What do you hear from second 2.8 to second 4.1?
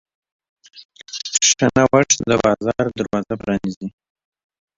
دروازه پرانیزي.